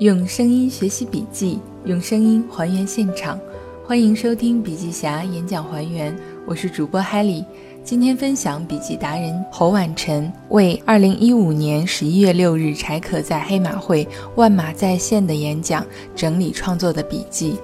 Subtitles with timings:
[0.00, 3.38] 用声音学习笔记，用声音还原现场。
[3.84, 7.44] 欢迎收听笔记侠演讲还原，我是主播海里。
[7.84, 15.84] 今天分享笔记达人侯婉晨为二零一五年十一月六日柴可在黑马会万马在线的演讲
[16.16, 17.60] 整理创作的笔记。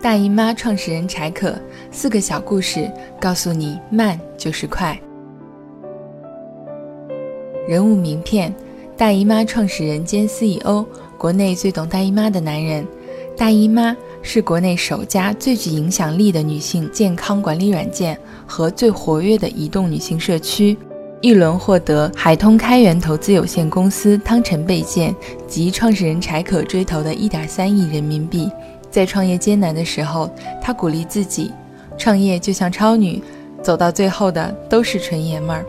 [0.00, 1.54] 大姨妈创始人柴可
[1.90, 2.90] 四个小故事，
[3.20, 4.98] 告诉你慢就是快。
[7.68, 8.50] 人物名片。
[8.98, 10.82] 大姨妈创始人兼 CEO，
[11.18, 12.86] 国内最懂大姨妈的男人。
[13.36, 20.78] 大姨妈是国内首家最具影响力的女性健康管理软件和最活跃的移动女性社区。
[21.20, 25.14] 一轮获得海通开源投资有限公司汤臣倍健
[25.46, 28.50] 及创始人柴可追投的1.3亿人民币。
[28.90, 30.30] 在创业艰难的时候，
[30.62, 31.52] 他鼓励自己：
[31.98, 33.22] 创业就像超女，
[33.62, 35.66] 走到最后的都是纯爷们儿。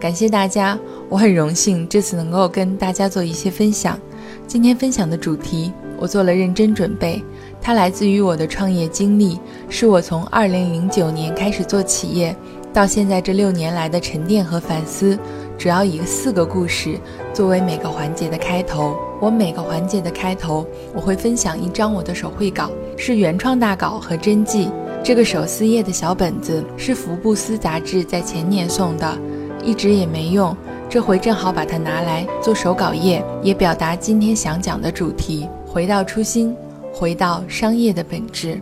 [0.00, 3.98] 感谢大家，我很荣幸这次能够跟大家做一些分享。
[4.46, 7.20] 今天分享的主题，我做了认真准备，
[7.60, 12.34] 它来自于我的创业经历，是我从2009年开始做企业
[12.72, 15.18] 到现在这六年来的沉淀和反思。
[15.58, 16.96] 主要以四个故事
[17.34, 18.94] 作为每个环节的开头。
[19.20, 24.70] 我每个环节的开头，我会分享一张我的手绘稿，是原创大稿和真迹。
[25.02, 29.18] 这个手撕页的小本子是福布斯杂志在前年送的。
[29.62, 30.56] 一直也没用，
[30.88, 36.54] 这回正好把它拿来做手稿页，也表达今天想讲的主题：回到初心，
[36.92, 38.60] 回到商业的本质。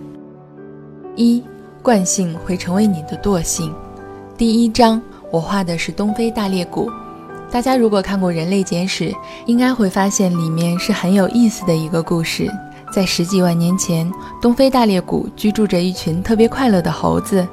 [1.15, 1.43] 一
[1.83, 3.73] 惯性会成为你的惰性。
[4.37, 6.91] 第一章我画的是东非大裂谷，
[7.51, 9.11] 大家如果看过《人类简史》，
[9.47, 12.51] 应该会发现里面是很有意思的一个故事。
[12.93, 17.47] 在十几万年前，东非大裂谷居住着一群特别快乐的猴子，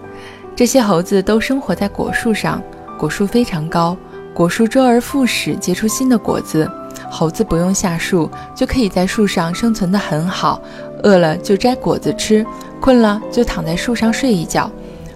[0.56, 2.62] 这些猴子都生活在果树上。
[2.98, 3.98] 果树非常高，
[4.34, 6.70] 果树周而复始结出新的果子。
[7.10, 10.62] 猴子不用下树，就可以在树上生存得很好。
[11.04, 12.46] 饿了就摘果子吃，
[12.80, 14.72] 困了就躺在树上睡一觉。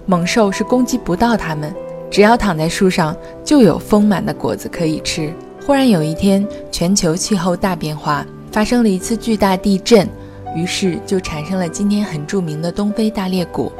[0.06, 1.74] 猛兽是攻击不到它们，
[2.10, 5.32] 只要躺在树上，就有丰满的果子可以吃。
[5.66, 10.08] 忽然有一天，全球气候大变化，发生了一次巨大地震，
[10.54, 13.72] 于是就产生了今天很著名的东非大裂谷。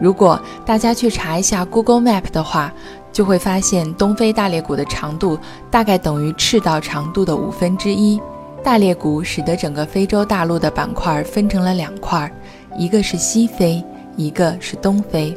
[0.00, 2.72] 如果大家去查一下 Google Map 的话，
[3.14, 5.38] 就会发现东非大裂谷的长度
[5.70, 8.20] 大概等于赤道长度的五分之一。
[8.62, 12.30] 大裂谷使得整个非洲大陆的板块分成了两块，
[12.76, 13.82] 一个是西非，
[14.16, 15.36] 一个是东非。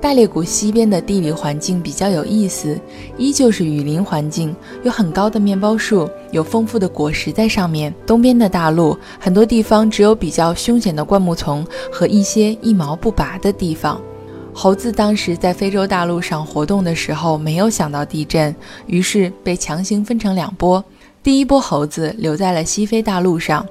[0.00, 2.78] 大裂谷西边的地理环境比较有意思，
[3.16, 4.54] 依旧是雨林环境，
[4.84, 7.92] 有很高的面包树，有丰富的果实在上面。
[8.06, 14.00] 东边的大陆很多地方只有比较凶险的灌木丛和一些一毛不拔的地方。
[14.60, 18.52] 猴子当时在非洲大陆上活动的时候，没有想到地震，
[18.88, 20.84] 于是被强行分成两波。
[21.22, 23.64] 第一波猴子留在了西非大陆上，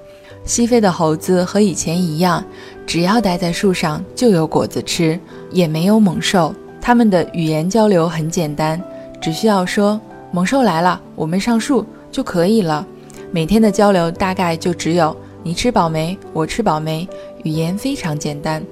[0.45, 2.41] 西非的猴子和以前一样，
[2.85, 5.19] 只要待在树上就有果子吃，
[5.51, 6.55] 也没有猛兽。
[6.79, 8.81] 他们的语言交流很简单，
[9.19, 9.99] 只需要说
[10.31, 12.87] “猛兽来了，我们上树”就可以了。
[13.29, 16.17] 每天的交流大概就只有“你吃饱没？
[16.31, 17.05] 我吃饱没？”
[17.43, 18.63] 语言非常简单。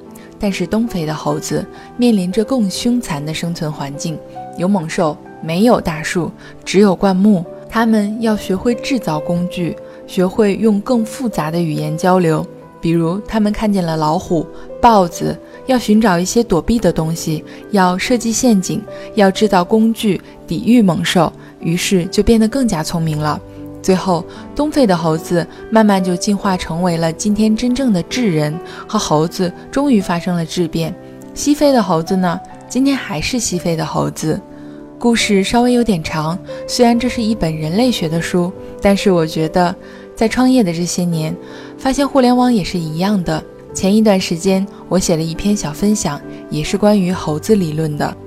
[0.45, 1.65] 但是东非的猴子
[1.97, 4.15] 面临着更凶残的生存环境，
[4.59, 6.31] 有猛兽，没有大树，
[6.63, 7.43] 只有灌木。
[7.67, 12.45] 他们要学会制造工具，学会用更复杂的语言交流。
[12.79, 14.45] 比如，他们看见了老虎、
[14.79, 15.35] 豹子，
[15.65, 18.79] 要寻找一些躲避的东西，要设计陷阱，
[19.15, 23.41] 要制造工具抵御猛兽，于是就变得更加聪明了。
[23.85, 24.25] 最后，
[24.55, 30.91] 东非的猴子慢慢就进化成为了今天真正的智人，和猴子终于发生了质变。
[31.35, 34.41] 西非的猴子呢，今天还是西非的猴子。
[34.97, 36.35] 故事稍微有点长，
[36.67, 38.51] 虽然这是一本人类学的书，
[38.81, 39.75] 但是我觉得，
[40.15, 41.35] 在创业的这些年，
[41.77, 43.43] 发现互联网也是一样的。
[43.71, 46.19] 前一段时间，我写了一篇小分享，
[46.49, 48.17] 也是关于猴子理论的。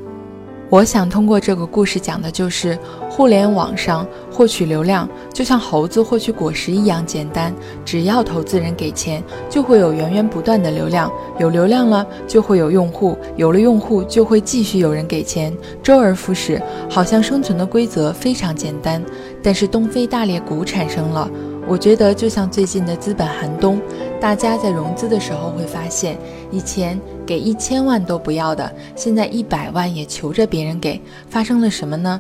[0.71, 2.79] 我想通过这个故事讲的就是，
[3.09, 7.55] 互联网上获取流量就像猴子获取果实一样简单。
[7.87, 11.11] 只要投资人给钱，就会有源源不断的流量。
[11.39, 16.61] 有流量了，就会有用户；有了用户，就会继续有人给钱，周而复始。
[16.91, 19.03] 好像生存的规则非常简单。
[19.43, 21.31] 但是东非大裂谷产生了。
[21.67, 23.81] 我觉得就像最近的资本寒冬，
[24.21, 26.19] 大家在融资的时候会发现，
[26.51, 30.99] 以前给一千万都不要的，现在一百万也求着别人给，
[31.29, 32.19] 发生了什么呢？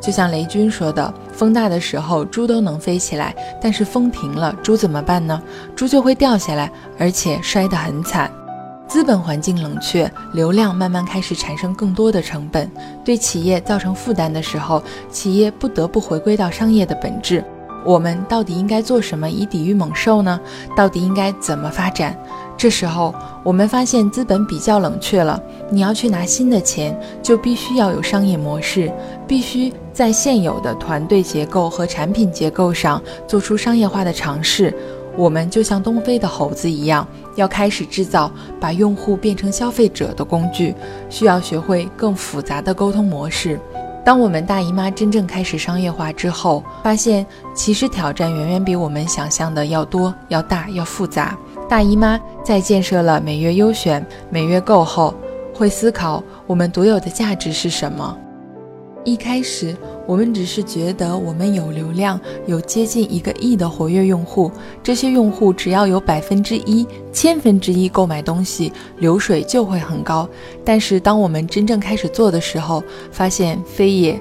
[0.00, 5.42] 就像雷军说的，风大的时候猪都能飞起来，但是风停了，猪怎么办呢？
[5.74, 8.30] 猪就会掉下来，而且摔得很惨。
[8.86, 12.70] 资本环境冷却，流量慢慢开始产生更多的成本，
[13.04, 14.80] 对企业造成负担的时候，
[15.10, 17.44] 企业不得不回归到商业的本质。
[17.84, 20.38] 我们到底应该做什么以抵御猛兽呢？
[20.76, 22.16] 到底应该怎么发展？
[22.62, 23.12] 这时候，
[23.42, 25.42] 我们发现资本比较冷却了。
[25.68, 28.88] 你要去拿新的钱，就必须要有商业模式，
[29.26, 34.72] 必须在现有的团队结构和产品结构上做出商业化的尝试。
[35.16, 37.04] 我们就像东非的猴子一样，
[37.34, 38.30] 要开始制造
[38.60, 40.72] 把用户变成消费者的工具，
[41.10, 43.58] 需要学会更复杂的沟通模式。
[44.04, 47.26] 当我们大姨妈真正开始商业化之后，发现
[47.56, 51.36] 其实挑战远远比我们想象的要多、要大、要复杂。
[51.72, 55.14] 大姨妈在建设了每月优选、每月购后，
[55.54, 58.14] 会思考我们独有的价值是什么。
[59.04, 59.74] 一开始，
[60.06, 64.52] 我们只是觉得我们有流量，有接近一个亿的活跃用户，
[64.82, 70.28] 这些用户只要有百分之一、千分之一购买东西，流水就会很高。
[70.62, 74.20] 但是，当我们真正开始做的时候，发现非也。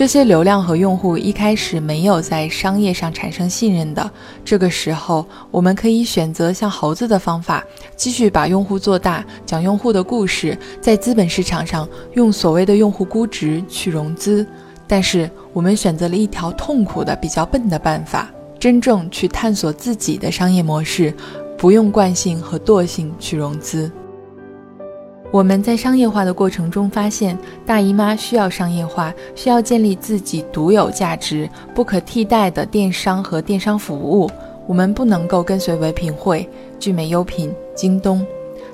[0.00, 4.10] 这些流量和用户一开始没有在商业上产生信任的，
[4.42, 7.62] 这个时候，我们可以选择像猴子的方法，
[7.96, 14.46] 继续把用户做大，讲用户的故事，在资本市场上用所谓的用户估值去融资。
[14.88, 21.12] 但是，我们选择了一条痛苦的、比较笨的办法，真正去探索自己的商业模式，
[21.58, 23.92] 不用惯性和惰性去融资。
[25.32, 34.28] 我们在商业化的过程中发现，大姨妈需要商业化，需要建立自己独有价值、不可替代的电商和电商服务。
[34.66, 36.48] 我们不能够跟随唯品会、
[36.80, 38.26] 聚美优品、京东。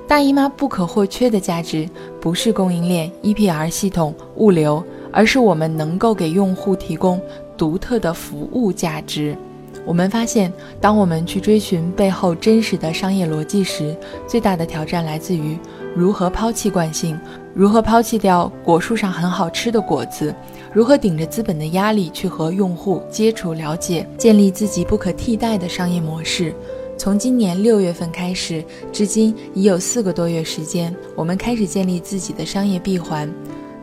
[0.07, 1.87] 大姨妈不可或缺的价值
[2.19, 7.21] 不是供应链、EPR 系统、物流，而是我们能够给用户提供
[7.55, 9.37] 独特的服务价值。
[9.85, 10.51] 我们发现，
[10.81, 13.95] 当我们去追寻背后真实的商业逻辑时，
[14.27, 15.55] 最大的挑战来自于。
[15.95, 17.19] 如何抛弃惯性？
[17.53, 20.33] 如何抛弃掉果树上很好吃的果子？
[20.71, 26.53] 如何顶着资本的压力去和用户接触、了解，建立自己不可替代的商业模式？
[26.97, 33.31] 从今年六月份开始，至今已有四个多月时间，我们开始建立自己的商业闭环。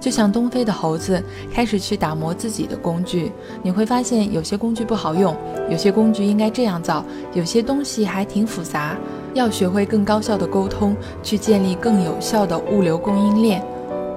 [0.05, 5.35] 就像东非的猴子开始去打磨自己的工具，你会发现有些工具不好用，
[5.71, 7.03] 有些工具应该这样造，
[7.33, 8.99] 有些东西还挺复杂，
[9.33, 13.65] 要学会更高效的沟通，去建立更有效的物流供应链。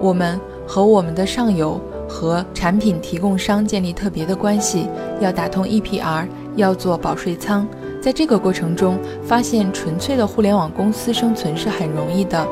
[0.02, 0.38] 我们
[0.68, 4.90] 和我们的上游和产品提供商建立特别的关系，
[5.22, 7.66] 要打通 EPR，要做保税仓。
[8.02, 12.46] 在这个过程中，发现纯粹的互联网公司生存是很容易的。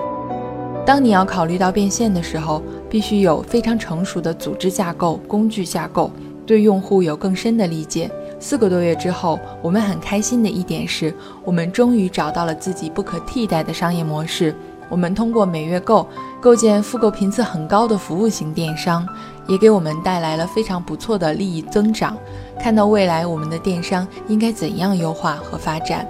[0.85, 2.61] 当你要考虑到变现的时候，
[2.95, 6.09] 必须有非常成熟的组织架构、工具架构，
[6.45, 8.09] 对用户有更深的理解。
[8.39, 11.13] 四个多月之后，我们很开心的一点是，
[11.43, 14.55] 我们终于找到了自己不可替代的商业模式。
[14.87, 16.07] 我们通过每月购
[16.39, 19.05] 构建复购频次很高的服务型电商，
[19.45, 22.15] 也给我们带来了非常不错的利益增长。
[22.61, 26.07] 看到未来我们的电商应该怎样优化和发展。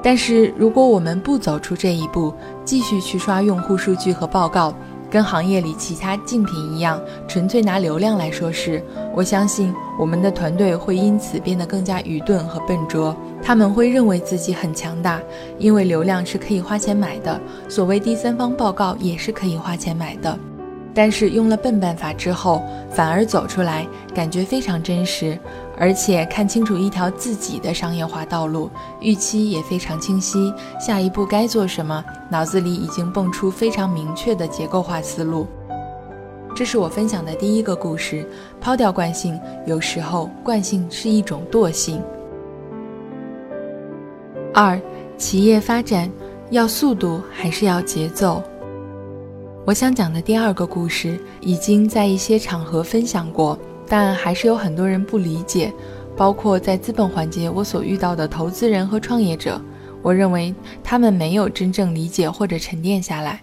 [0.00, 2.32] 但是，如果我们不走出这一步，
[2.64, 4.72] 继续去刷用户数据和报告，
[5.14, 8.82] 跟行业里其他竞品一样，纯粹拿流量来说事，
[9.14, 13.16] 我相信我们的团队会因此变得更加愚钝和笨拙。
[13.40, 15.20] 他们会认为自己很强大，
[15.56, 20.36] 因为流量是可以花钱买的，所谓第三方报告也是可以花钱买的。
[20.94, 25.36] 但是用了笨办法之后，反而走出来，感觉非常真实。
[25.76, 28.70] 而且看清楚一条自己的商业化道路，
[29.00, 35.48] 预期也非常清晰，下一步该做什么，脑子里已经蹦出非常明确的结构化思路。
[36.54, 38.24] 这是我分享的第一个故事：
[38.60, 39.36] 抛掉惯性，
[39.66, 42.00] 有时候惯性是一种惰性。
[44.54, 44.80] 二，
[45.18, 46.08] 企业发展
[46.50, 48.40] 要速度还是要节奏？
[49.66, 53.58] 我想讲的第二个故事，已经在一些场合分享过。
[53.88, 55.72] 但还是有很多人不理解，
[56.14, 59.58] 包括在资本环节我所遇到的投资人和创业者，
[60.02, 63.40] 我认为他们没有真正理解或者沉淀下来。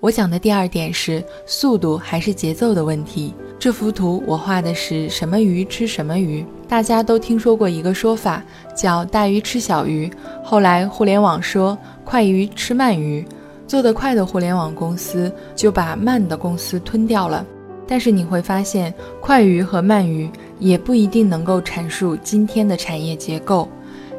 [0.00, 3.32] 我讲的第二点是速度还是节奏的问题。
[3.56, 8.42] 这幅图我画的是什么鱼吃什么鱼，大家都听说过一个说法
[8.74, 10.10] 叫大鱼吃小鱼，
[10.42, 13.24] 后来互联网说快鱼吃慢鱼，
[13.72, 17.42] 做得快的互联网公司就把慢的公司吞掉了。
[17.88, 23.66] 但是你会发现，快鱼和慢鱼也不一定能够阐述今天的产业结构。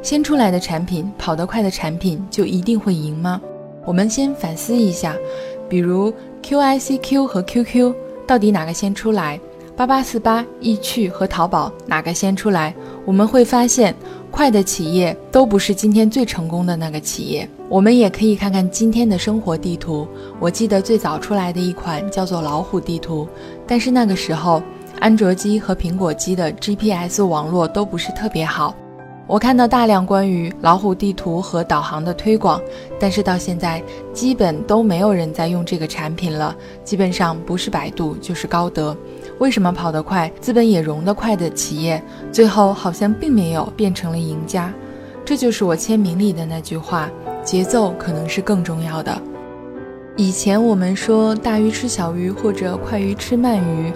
[0.01, 3.39] 先出来的产品，跑得快的产品就一定会赢吗？
[3.85, 5.15] 我们先反思一下，
[5.69, 7.93] 比如 QICQ 和 QQ，
[8.25, 9.39] 到底哪个先出来？
[9.75, 12.73] 八八四八、易趣和淘宝哪个先出来？
[13.05, 13.95] 我们会发现，
[14.33, 17.47] 快的企业都不是今天最成功的那个企业。
[17.69, 20.07] 我们也可以看看今天的生活地图。
[20.39, 23.27] 我记得最早出来的一款叫做老虎地图，
[23.67, 24.59] 但是那个时候，
[24.99, 28.75] 安卓机和苹果机的 GPS 网络都不是特别好。
[29.27, 32.59] 我看到大量关于老虎地图和导航的推广，
[32.99, 33.81] 但是到现在
[34.13, 36.55] 基本都没有人在用这个产品了。
[36.83, 38.97] 基本上不是百度就是高德。
[39.43, 44.73] 为什么跑得快、资本也融得快的企业，最后好像并没有变成了赢家？
[45.25, 47.09] 这就是我签名里的那句话：
[47.43, 49.21] 节奏可能是更重要的。
[50.15, 53.91] 以前我们说大鱼吃小鱼，或者快鱼吃慢鱼。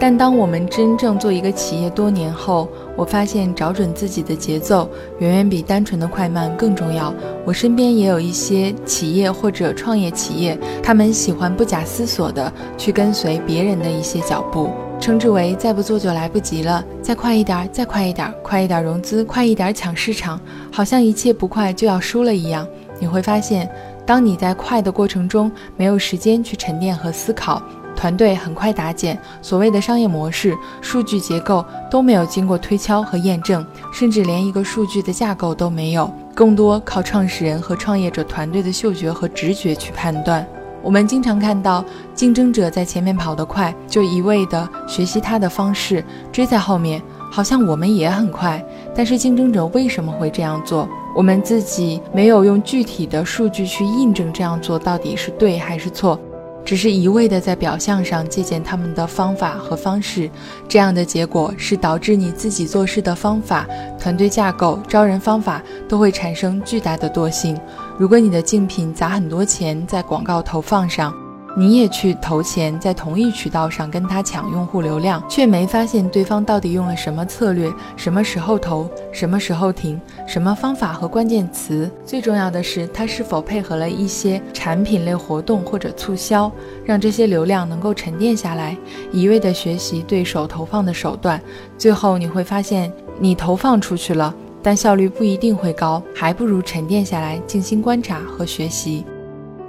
[0.00, 4.90] 但当我们真正做一个企业多年后，我发现找准自己的节奏，
[5.20, 7.14] 远远比单纯的快慢更重要。
[7.44, 20.40] 我身边也有一些企业或者创业企业，他们喜欢不假思索地去跟随别人的一些脚步，称之为“再不做就来不及了”，再快一点，再快一点，快一点融资，快一点抢市场，
[20.72, 22.66] 好像一切不快就要输了一样。
[22.98, 23.70] 你会发现，
[24.04, 27.62] 当你在快的过程中，没有时间去沉淀和思考。
[27.96, 40.46] 团队很快打减，所谓的商业模式、数据结构都没有经过推敲和验证，甚至连一个数据的架构都没有，更多靠创始人和创业者团队的嗅觉和直觉去判断。
[40.82, 48.64] 我们经常看到竞争者在前面跑得快，就一味地学习他的方式，追在后面，好像我们也很快。
[48.94, 50.88] 但是竞争者为什么会这样做？
[51.16, 56.18] 我们自己没有用具体的数据去印证这样做到底是对还是错。
[56.64, 60.30] 只是一味的在表象上借鉴他们的方法和方式，
[60.68, 63.66] 这样的结果是导致你自己做事的方法、
[63.98, 67.58] 团队架构、招人方法都会产生巨大的惰性。
[67.98, 71.12] 如果你的竞品砸很多钱在广告投放上，
[71.56, 81.90] 你也去投钱，在同一渠道上跟他抢用户流量，却没发现对方到底用了什么策略，什么时候投，什么时候停，什么方法和关键词。
[82.06, 86.48] 最重要的是，他是否配合了一些产品类活动或者促销，
[86.84, 88.76] 让这些流量能够沉淀下来。
[89.10, 91.42] 一味的学习对手投放的手段，
[91.76, 99.04] 最后你会发现，你投放出去了，但效率不一定会高，还不如沉淀下来，静心观察和学习。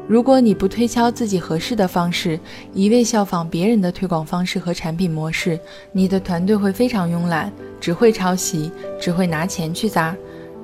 [0.07, 2.39] 如果你不推敲自己合适的方式，
[2.73, 5.59] 一味效仿别人的推广方式和产品模式，
[5.91, 10.15] 你的团队会非常慵懒，只会抄袭，只会拿钱去砸。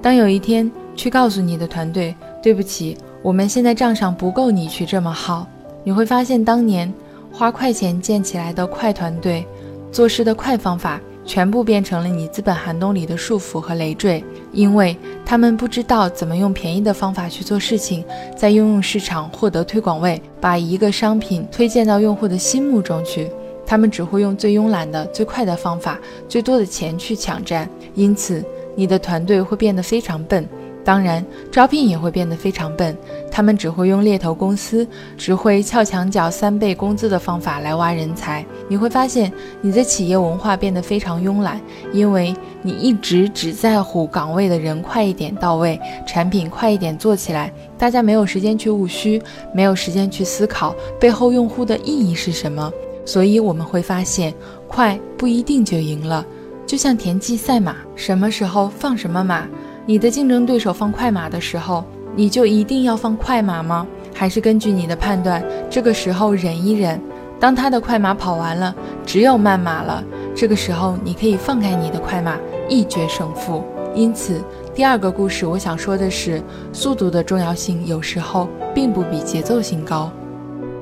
[0.02, 5.48] 当有一天去告诉你的团队，对不起，我们现在账上不够你去这么耗，
[5.84, 6.92] 你会发现当年
[7.32, 9.46] 花快钱建起来的快团队，
[9.92, 11.00] 做事的快方法。
[11.26, 18.06] 全部变成了你资本寒冬里的束缚和累赘，因为他们不知道怎么用便宜的方法去做事情，
[18.38, 23.30] 在应用市场获得推广位，把一个商品推荐到用户的心目中去。
[23.66, 30.48] 他们只会用最慵懒的、最快的方法，最多的钱去抢占，因此你的团队会变得非常笨。
[30.86, 32.96] 当然，招聘也会变得非常笨。
[33.32, 34.88] 他们只会用猎头公司，
[35.18, 38.46] 只会撬墙角三倍工资的方法来挖人才。
[38.70, 41.60] 你会发现，你的企业文化变得非常慵懒，
[41.92, 47.52] 因为你一直只在乎岗位的人快一点到位，产品快一点做起来。
[47.80, 49.20] 大家没有时间去务虚，
[49.54, 52.72] 没有时间去思考背后用户的意义是什么。
[53.04, 54.32] 所以我们会发现，
[54.68, 56.24] 快不一定就赢了。
[56.66, 59.48] 就像田忌赛马，什么时候放什么马？
[59.88, 61.84] 你的竞争对手放快马的时候，
[62.16, 63.86] 你就一定要放快马吗？
[64.16, 67.00] 还是根据你的判断，这个时候忍一忍，
[67.40, 68.74] 当他的快马跑完了，
[69.06, 70.04] 只有慢马了，
[70.36, 72.36] 这个时候你可以放开你的快马，
[72.68, 73.64] 一决胜负。
[73.94, 74.42] 因此，
[74.74, 76.42] 第二个故事我想说的是，
[76.74, 80.12] 速度的重要性有时候并不比节奏性高。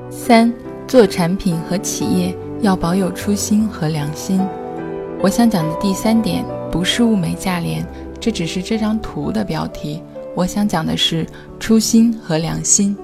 [0.08, 0.50] 三，
[0.88, 4.40] 做产品和企业要保有初心和良心。
[5.20, 6.42] 我想讲的第三点
[6.72, 7.86] 不是物美价廉。
[8.24, 10.02] 这只是这张图的标题。
[10.34, 11.26] 我想讲的是
[11.60, 12.96] 初心和良心。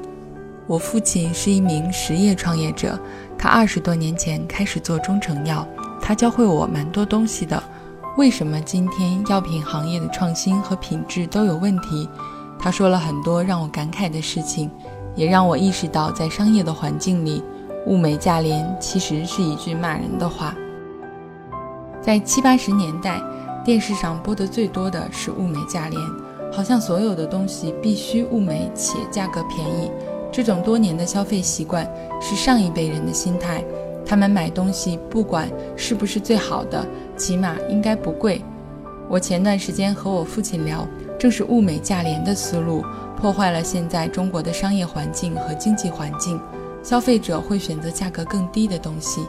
[0.67, 2.99] 我父亲是一名实业创业者，
[3.37, 5.69] 他二十多年前开始做中成药，
[6.01, 7.63] 他教会我蛮多东西的。
[8.17, 12.09] 为什么今天药品行业的创新和品质都有问题？
[12.59, 14.71] 他说了很多让我感慨的事情，
[15.15, 17.45] 也让我意识到，在商业的环境里，
[17.85, 20.55] 物美价廉其实是一句骂人的话。
[22.01, 23.21] 在七八十年代。
[23.65, 26.01] 电视上播的最多的是物美价廉，
[26.51, 29.91] 好像所有的东西必须物美且价格便宜。
[30.33, 31.89] 这种多年的消费习惯
[32.21, 33.63] 是上一辈人的心态，
[34.07, 36.87] 他们买东西不管是不是最好的，
[37.17, 38.43] 起码应该不贵。
[39.09, 40.87] 我前段时间和我父亲聊，
[41.19, 42.83] 正是物美价廉的思路
[43.17, 46.41] 破坏了现在中国的商业环境和经济环境，
[46.83, 49.21] 消费者会选择价格更低的东西。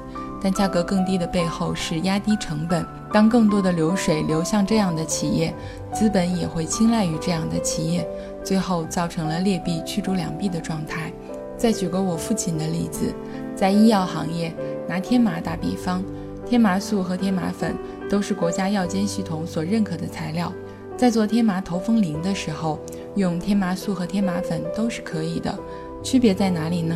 [0.41, 2.85] 但价格更低的背后是压低成本。
[3.13, 5.53] 当更多的流水流向这样的企业，
[5.94, 8.08] 资本也会青睐于这样的企业，
[8.44, 11.12] 最后造成了劣币驱逐良币的状态。
[11.58, 13.13] 再举个我父亲的例子，
[13.56, 14.53] 在医药行业，
[14.88, 16.03] 拿天麻打比方，
[16.46, 17.75] 天麻素和天麻粉
[18.10, 20.51] 都是国家药监系统所认可的材料。
[20.98, 22.80] 在做天麻头风灵的时候，
[23.15, 25.53] 用天麻素和天麻粉都是可以的。
[26.01, 26.96] 区别在哪里呢？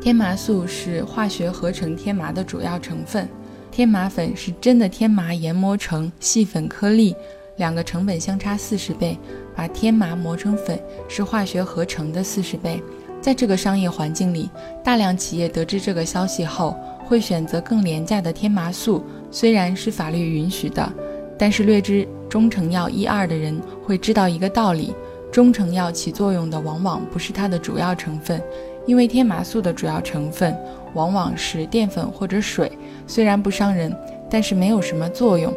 [0.00, 3.28] 天麻素是化学合成天麻的主要成分。
[3.72, 7.16] 天麻粉是真的天麻研磨成细粉颗粒，
[7.56, 9.18] 两个成本相差四十倍，
[9.56, 12.82] 把天麻磨成粉是化学合成的四十倍。
[13.18, 14.50] 在这个商业环境里，
[14.84, 16.76] 大量企业得知这个消息后，
[17.06, 20.92] 会选择更廉价的天麻素，虽然是法律允许的，
[21.38, 24.92] 但是略知中成药一二的人会知道一个道理：
[25.32, 28.38] 中成药起作用的往往不是它的主要成分。
[28.84, 30.52] 因为天麻素的主要成分
[30.94, 32.70] 往往是淀粉或者水，
[33.06, 33.94] 虽然不伤人，
[34.30, 35.52] 但是没有什么作用。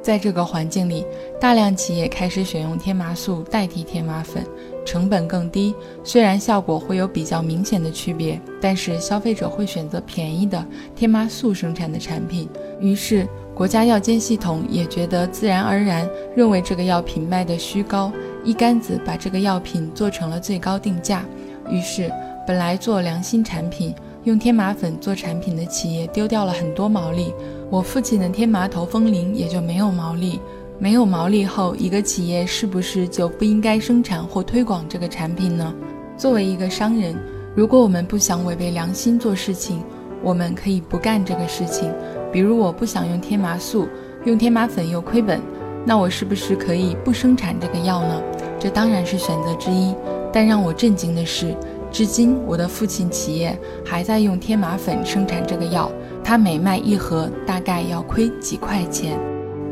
[0.00, 1.04] 在这个环境里，
[1.40, 4.42] 大量企业开始选用天麻素代替天麻粉，
[4.86, 5.74] 成本更低。
[6.04, 10.64] 虽然效果会有比较明显的区别，但是消费者会选择便宜的
[10.94, 12.48] 天麻素生产的产品。
[12.80, 18.12] 于是，国家药监系统也觉得自然而然，认为这个药品卖的虚高，
[18.44, 21.24] 一竿子把这个药品做成了最高定价。
[21.68, 22.10] 于是。
[22.46, 27.32] 本来做良心产品，用天麻粉做产品的企业丢掉了很多毛利。
[27.70, 30.40] 我父亲的天麻头风铃也就没有毛利。
[30.80, 35.74] 没有毛利后，一个企业是不是就不应该生产或推广这个产品呢？
[36.16, 37.16] 作为一个商人，
[37.54, 39.82] 如果我们不想违背良心做事情，
[40.22, 41.92] 我们可以不干这个事情。
[42.32, 43.88] 比如我不想用天麻素，
[44.24, 45.40] 用天麻粉又亏本，
[45.84, 48.22] 那我是不是可以不生产这个药呢？
[48.60, 49.94] 这当然是选择之一。
[50.30, 51.56] 但让我震惊的是。
[51.90, 55.90] 至今，我的父亲企业还在用天麻粉生产这个药，
[56.22, 59.18] 他每卖一盒大概要亏几块钱。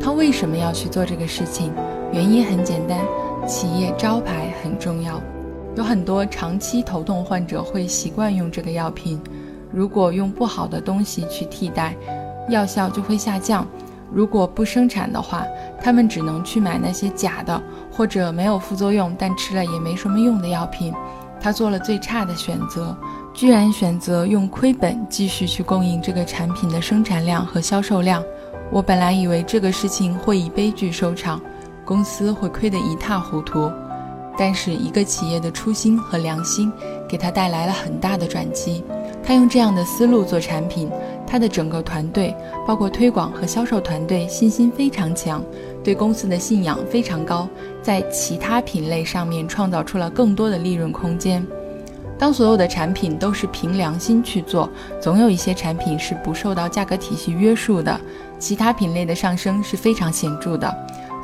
[0.00, 1.70] 他为什么要去做这个事情？
[2.12, 2.98] 原因很简单，
[3.46, 5.20] 企业招牌很重要。
[5.76, 9.20] 有很多长期头痛患者会习惯用这个药品，
[9.70, 11.94] 如果用不好的东西去替代，
[12.48, 13.66] 药效就会下降。
[14.10, 15.44] 如果不生产的话，
[15.82, 17.60] 他们只能去买那些假的
[17.92, 20.94] 或者没有副作用但吃了也没什么用的药品。
[21.40, 22.96] 他做了最差的选择，
[23.32, 28.22] 居然选择用亏本继续去供应这个产品的生产量和销售量。
[28.72, 31.40] 我本来以为这个事情会以悲剧收场，
[31.84, 33.70] 公司会亏得一塌糊涂。
[34.38, 36.70] 但是一个企业的初心和良心
[37.08, 38.84] 给他带来了很大的转机。
[39.24, 40.90] 他用这样的思路做产品，
[41.26, 45.42] 他的整个团队，包括推广和销售团队，信心非常强。
[45.86, 47.48] 对公司的信仰非常高，
[47.80, 51.46] 在其他品类上面创造出了更多的利润空间。
[52.18, 54.68] 当所有的产品都是凭良心去做，
[55.00, 58.00] 总有一些产品是不受到价格体系约束的，
[58.36, 60.74] 其他品类的上升是非常显著的。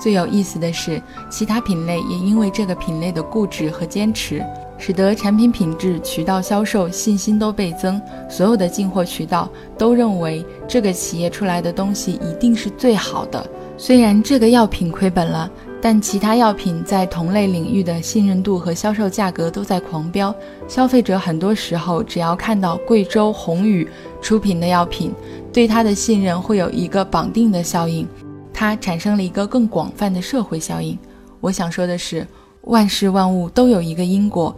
[0.00, 4.44] 最有意思的是，其他品类也因为这个品类的固执和坚持，
[4.78, 8.00] 使得产品品质、渠道销售信心都倍增。
[8.30, 13.44] 所有的进货渠道都认为这个企业出来的东西一定是最好的。
[13.76, 20.32] 虽然这个药品亏本了，但其他药品在同类领域的信任度和销售价格都在狂飙。
[20.68, 23.88] 消费者很多时候只要看到贵州宏宇
[24.20, 25.12] 出品的药品，
[25.52, 28.06] 对它的信任会有一个绑定的效应，
[28.52, 30.96] 它产生了一个更广泛的社会效应。
[31.40, 32.24] 我想说的是，
[32.62, 34.54] 万事万物都有一个因果，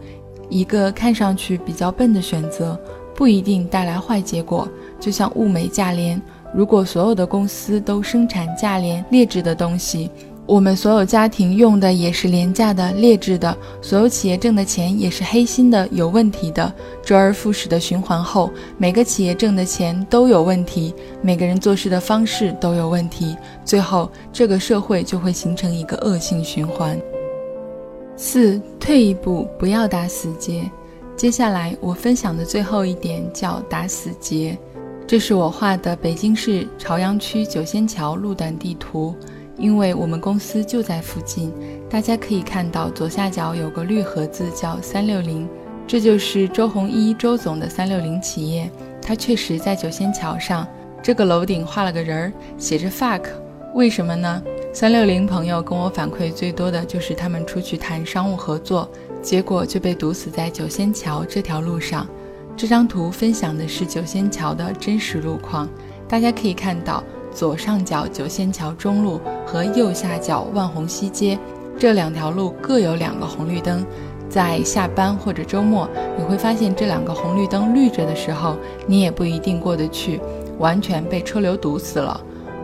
[0.49, 2.79] 一个看上去比较笨的选择，
[3.15, 4.67] 不一定带来坏结果。
[4.99, 6.21] 就像物美价廉。
[6.55, 10.09] 如果所有的公司都生产价廉劣质的东西，
[10.45, 16.71] 我们所有家庭用的也是廉价的劣质的，所有企业挣的钱也是黑心的有问题的，
[17.03, 26.97] 周而复始的循环后，每个企业挣的钱都有问题，每个人做事的方式都有问题，最后这个社会就会形成一个恶性循环。
[28.15, 30.63] 四，退一步，不要打死结。
[31.17, 34.57] 接下来我分享的最后一点叫打死结。
[35.07, 39.15] 这是我画的北京市朝阳区九仙桥路段地图，
[39.55, 41.53] 因为我们公司就在附近，
[41.87, 45.47] 大家可以看到左下角有个绿盒子叫三六零，
[45.85, 48.67] 这就是周鸿祎周总的三六零企业，
[48.99, 50.67] 他确实在九仙桥上。
[51.03, 53.21] 这个楼顶画了个人儿，写着 fuck，
[53.75, 54.41] 为什么呢？
[54.73, 58.89] 三六零朋友跟我反馈最多的就是他们出去谈商务合作，
[59.21, 62.07] 结果就被堵死在九仙桥这条路上。
[62.57, 65.67] 这张图分享的是九仙桥的真实路况，
[66.07, 71.37] 大家可以看到左上角九仙桥中路和右下角万虹西街
[71.77, 73.85] 这两条路各有两个红绿灯。
[74.29, 75.87] 在下班或者周末，
[76.17, 78.55] 你会发现这两个红绿灯绿着的时候，
[78.87, 80.21] 你也不一定过得去。
[80.57, 82.19] 完全被车流堵死了。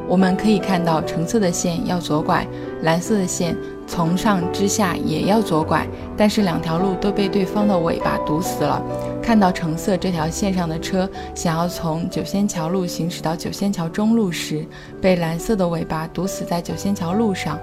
[0.07, 2.47] 我们可以看到橙色的线要左拐，
[2.83, 8.81] 蓝色的线从上至下也要左拐，但是两条路都被对方的尾巴堵死了。
[9.21, 14.65] 看到橙色这条线上的车想要从九仙桥路行驶到九仙桥中路时，
[14.99, 17.57] 被蓝色的尾巴堵死在九仙桥路上。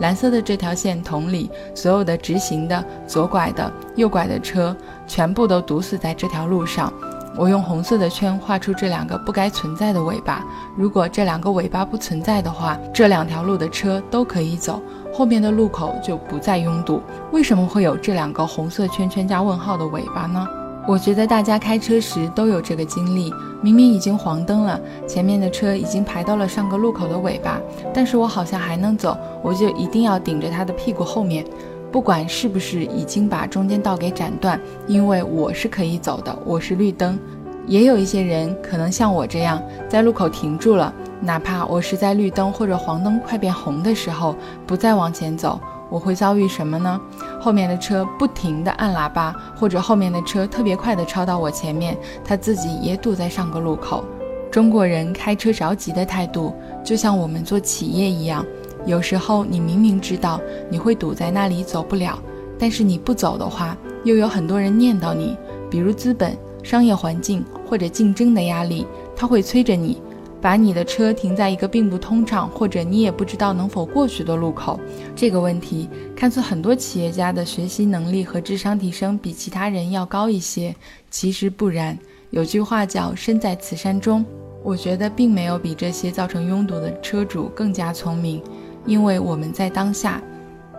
[0.00, 4.74] 蓝色的这条线同理，所有的直行的、左拐的、右拐的车
[5.06, 6.92] 全部都堵死在这条路上。
[7.36, 10.44] 我用红色的圈画出这两个不该存在的尾巴。
[10.76, 14.82] 如果这两个尾巴不存在的话，这两条路的车都可以走，
[15.14, 17.00] 后面的路口就不再拥堵。
[17.30, 20.44] 为什么会有这两个红色圈圈加问号的尾巴呢？
[20.86, 27.60] 我觉得大家开车时都有这个经历：明明已经黄灯了，前面的车已经排到了上个路口的尾巴，
[27.94, 31.44] 但是我好像还能走，我就一定要顶着他的屁股后面。
[31.92, 37.18] 不管是不是已经把中间道给斩断，因为我是可以走的，我是绿灯。
[37.66, 44.34] 也有一些人可能像我这样在路口停住了，哪怕我是在绿灯或者黄灯快变红的时候
[44.66, 45.60] 不再往前走，
[45.92, 46.98] 我会遭遇什么呢？
[47.38, 54.02] 后面的车不停地按喇叭，或者后面的车特别快地超到我前面，他自己也堵在上个路口。
[54.50, 58.42] 中国人开车着急的态度，就像我们做企业一样。
[58.86, 62.18] 有时候你明明知道你会堵在那里走不了，
[62.58, 65.36] 但是你不走的话，又有很多人念叨你，
[65.70, 70.00] 比如资本、商业环境或者竞争的压力，他会催着你
[70.42, 74.78] 把你的车停在一个并不通畅或者你也不知道能否过去的路口。
[75.14, 80.74] 这个问题看似很多企业家的学习能力和智商提升比其他人要高一些，
[81.10, 81.96] 其实不然。
[82.30, 84.24] 有句话叫“身在此山中”，
[84.64, 88.42] 我觉得并没有比这些造成拥堵的车主更加聪明。
[88.84, 90.20] 因为我们在当下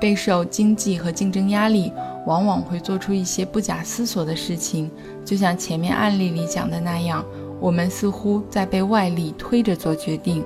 [0.02, 1.94] 备受经济和竞争压力，
[2.26, 4.92] 往往会做出一些不假思索的事情。
[5.24, 7.24] 就像前面案例里讲的那样，
[7.64, 10.44] 我们似乎在被外力推着做决定。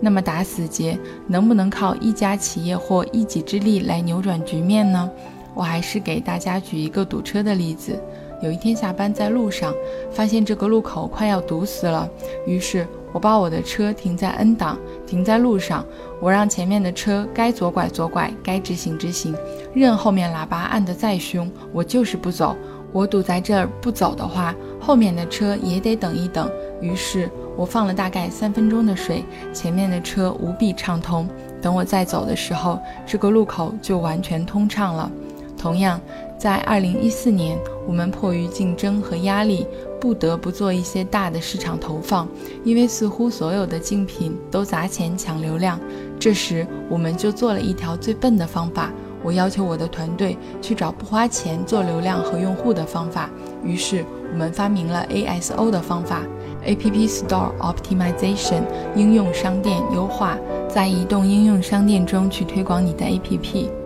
[0.00, 0.96] 那么打死结
[1.26, 5.10] 能不能靠一家企业或一己之力来扭转局面呢？
[5.54, 8.00] 我还是给大家举一个堵车的例子。
[8.40, 9.74] 有一天下班在路上，
[10.12, 12.08] 发现这个路口快要堵死了，
[12.46, 12.86] 于是。
[13.12, 15.84] 我把我的车停在 N 档，停在路上。
[16.18, 19.36] 我让前面的车该左拐左拐，该直行直行。
[19.74, 22.56] 任后面喇叭按得再凶，我就是不走。
[22.92, 26.50] 我堵在这儿不走的话，后面的车也得等一等。
[26.80, 31.28] 于是我放了大概三分钟的水，前面的车无比畅通。
[31.60, 35.10] 等我再走的时候，这个路口就完全通畅了。
[35.56, 36.00] 同样，
[36.36, 39.66] 在二零一四年，我们迫于竞争和压力。
[40.00, 42.26] 不得不做一些大的市场投放，
[42.64, 45.78] 因为似乎所有的竞品都砸钱抢流量。
[46.18, 48.90] 这时，我们就做了一条最笨的方法。
[49.22, 53.30] 我要求我的团队去找不花钱做流量和用户的方法。
[53.64, 56.22] 于是，我们发明了 ASO 的方法
[56.66, 58.62] （App Store Optimization，
[58.94, 60.36] 应用商店优化），
[60.68, 63.81] 在移动应用商店中去推广你的 APP。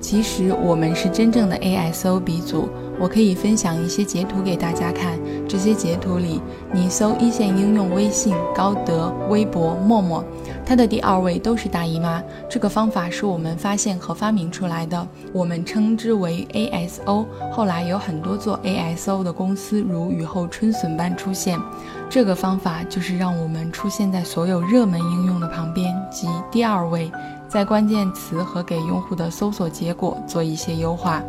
[0.00, 2.68] 其实，我们是真正的 ASO 鼻祖。
[2.98, 5.18] 我可以分享一些截图给大家看。
[5.48, 10.22] 这些截图里，你搜一线应用微信、高德、微博、陌陌，
[10.66, 12.22] 它的第二位都是大姨妈。
[12.48, 17.24] 这个方法是我们发现和发明出来的，我们称之为 ASO。
[17.50, 21.58] 后来有很多做 ASO 的公司如雨后春笋般出现。
[22.10, 27.10] 这个方法就是让我们出现在所有热门应用的旁边，即第二位，
[27.50, 31.22] 在关键词和给用户的搜索结果做一些优化。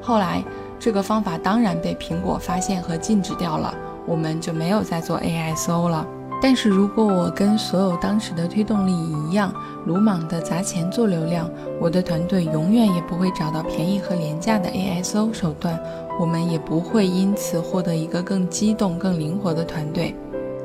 [0.00, 0.42] 后来。
[0.76, 3.72] 这个方法当然被苹果发现和禁止掉了，
[4.06, 6.06] 我们就没有再做 ASO 了。
[6.42, 9.54] 但是如果我跟所有当时的推动力一样，
[9.86, 11.48] 鲁莽的砸钱做流量，
[11.80, 15.80] 我的团队永远也不会找到便宜和廉价的 ASO 手段，
[16.20, 20.14] 我们也不会因此获得一个更机动、更灵活的团队。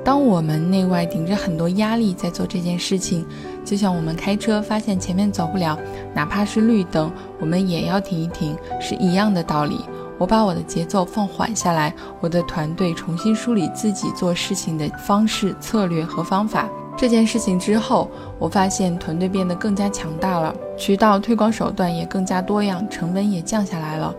[0.04, 3.26] 当我们内外顶着很多压力在做这件事情，
[3.70, 5.78] 就像我们开车发现前面走不了，
[6.12, 9.80] 哪怕是绿灯，我们也要停一停，是一样的道理。
[10.18, 16.68] 我把我的节奏放缓下来，我的团队重新梳理自己做事情的方式、策略和方法。
[16.98, 24.12] 这件事情之后，我发现团队变得更加强大了，渠道推广手段也更加多样，成本也降下来了。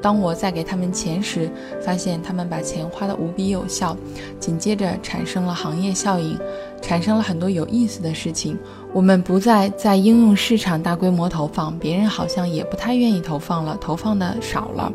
[0.00, 1.50] 当我再给他们钱时，
[1.82, 3.96] 发现他们把钱花得无比有效，
[4.38, 6.38] 紧接着产生了行业效应，
[6.84, 8.58] 产生了很多有意思的事情。
[8.92, 14.92] 我们不再在应用市场大规模投放，别人好像也不太愿意投放了，投放的少了。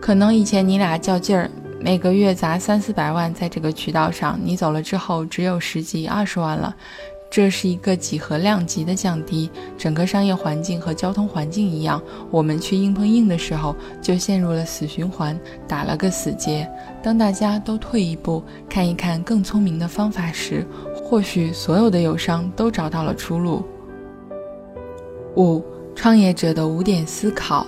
[0.00, 6.76] 可能以前你俩较劲儿，每个月砸三四百万在这个渠道上，你走了之后只有十几二十万了。
[7.34, 9.50] 这是一个几何量级的降低。
[9.76, 16.64] 整个商业环境和交通环境一样，我们去硬碰硬的时候就陷入了死循环，打了个死结。
[17.02, 23.64] 当大家都退一步，看一看更聪明的方法时，或许所有的友商都找到了出路。
[25.34, 25.60] 五、
[25.96, 27.66] 创业者的五点思考。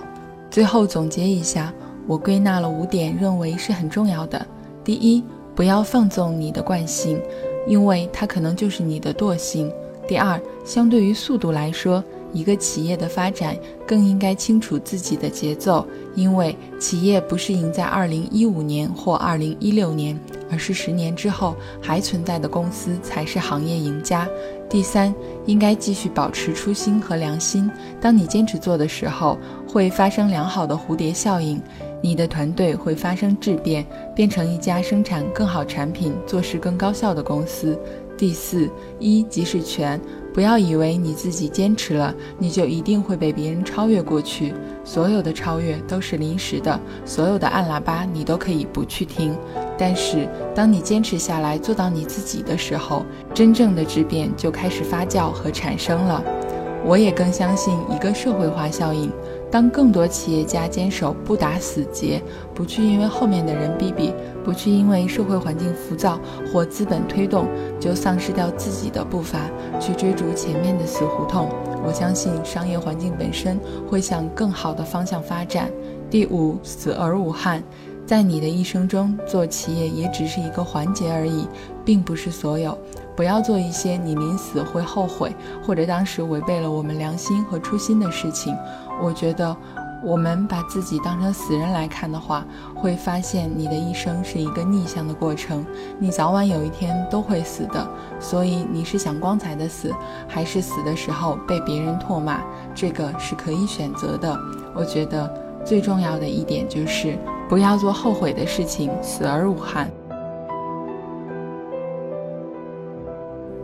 [0.49, 1.73] 最后总结一下，
[2.07, 4.47] 我归纳了五点，认为是很重要的。
[4.81, 5.21] 第一，
[5.53, 7.21] 不要放纵你的惯性。
[7.67, 9.71] 因为它可能就是你的惰性。
[10.07, 12.01] 第二，相对于速度来说，
[12.31, 20.17] 一个企业的发展更应该清楚自己的节奏，因为企业不是赢在二零一五年或二零一六年，
[20.49, 24.27] 而是十年之后还存在的公司才是行业赢家。
[24.69, 25.13] 第三，
[25.45, 27.69] 应该继续保持初心和良心。
[27.99, 31.61] 当你坚持做的时候，会发生良好的蝴蝶效应。
[32.01, 37.77] 你的团队会发生质变，变成一家生产更好产品、做事更高效的公司。
[38.17, 38.67] 第四，
[38.99, 40.01] 一即是全，
[40.33, 44.53] 不要以为你自己坚持了，你就一定会被别人超越过去。
[44.83, 49.37] 所有的超越都是临时的，所有的按喇叭你都可以不去听。
[49.77, 53.05] 但是，当你坚持下来，做到你自己的时候，
[53.35, 56.23] 真正的质变就开始发酵和产生了。
[56.83, 59.11] 我也更相信一个社会化效应。
[59.49, 62.21] 当更多企业家坚守不打死结，
[62.53, 66.19] 不去因为后面的人逼逼，不去因为社会环境浮躁
[66.51, 67.47] 或资本推动
[67.79, 69.39] 就丧失掉自己的步伐，
[69.79, 71.49] 去追逐前面的死胡同，
[71.85, 73.57] 我相信商业环境本身
[73.89, 75.71] 会向更好的方向发展。
[76.09, 77.63] 第五，死而无憾。
[78.05, 81.45] 在你的一生中，做企业也只是一个环节而已，
[81.83, 82.77] 并不是所有。
[83.17, 88.55] 不要做一些你临死会后悔，或者当时违背了我们良心和初心的事情。
[89.01, 89.57] 我觉得，
[90.03, 95.65] 我们把自己当成死人来看的话，会发现你的一生是一个逆向的过程。
[95.97, 99.91] 你早晚有一天都会死的，所以你是想光彩的死，
[100.27, 102.39] 还是死的时候被别人唾骂？
[102.75, 104.37] 这个是可以选择的。
[104.75, 105.27] 我觉得
[105.65, 107.17] 最重要的一点就是。
[107.49, 109.89] 不要做后悔的事情，死而无憾。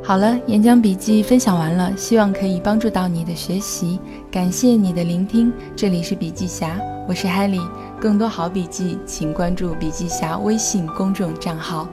[0.06, 3.98] 好了，演讲笔记分享完了，希望可以帮助到你的学习。
[4.30, 7.58] 感谢你的聆听，这里是笔记侠，我是海里。
[8.02, 11.88] 更多好笔记，请关注笔记侠微信公众账号。